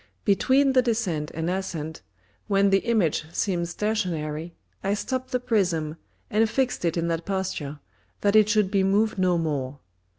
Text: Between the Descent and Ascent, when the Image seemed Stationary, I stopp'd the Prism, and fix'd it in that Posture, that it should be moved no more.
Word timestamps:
Between 0.25 0.73
the 0.73 0.81
Descent 0.81 1.29
and 1.35 1.47
Ascent, 1.47 2.01
when 2.47 2.71
the 2.71 2.79
Image 2.79 3.25
seemed 3.31 3.69
Stationary, 3.69 4.55
I 4.83 4.95
stopp'd 4.95 5.31
the 5.31 5.39
Prism, 5.39 5.95
and 6.31 6.49
fix'd 6.49 6.83
it 6.85 6.97
in 6.97 7.07
that 7.09 7.23
Posture, 7.23 7.77
that 8.21 8.35
it 8.35 8.49
should 8.49 8.71
be 8.71 8.81
moved 8.81 9.19
no 9.19 9.37
more. 9.37 9.77